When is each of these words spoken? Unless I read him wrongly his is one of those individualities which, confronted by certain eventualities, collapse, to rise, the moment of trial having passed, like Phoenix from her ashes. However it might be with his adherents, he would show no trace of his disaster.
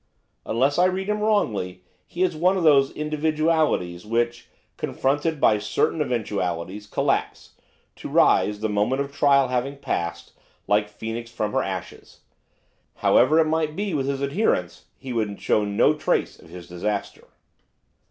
Unless 0.47 0.79
I 0.79 0.85
read 0.85 1.09
him 1.09 1.19
wrongly 1.19 1.83
his 2.07 2.29
is 2.31 2.35
one 2.35 2.57
of 2.57 2.63
those 2.63 2.89
individualities 2.93 4.03
which, 4.03 4.49
confronted 4.75 5.39
by 5.39 5.59
certain 5.59 6.01
eventualities, 6.01 6.87
collapse, 6.87 7.51
to 7.97 8.09
rise, 8.09 8.61
the 8.61 8.67
moment 8.67 9.01
of 9.03 9.15
trial 9.15 9.49
having 9.49 9.77
passed, 9.77 10.33
like 10.65 10.89
Phoenix 10.89 11.29
from 11.29 11.51
her 11.51 11.61
ashes. 11.61 12.21
However 12.95 13.37
it 13.37 13.45
might 13.45 13.75
be 13.75 13.93
with 13.93 14.07
his 14.07 14.23
adherents, 14.23 14.85
he 14.97 15.13
would 15.13 15.39
show 15.39 15.63
no 15.63 15.93
trace 15.93 16.39
of 16.39 16.49
his 16.49 16.67
disaster. 16.67 17.27